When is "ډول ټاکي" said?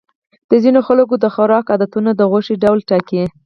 2.63-3.23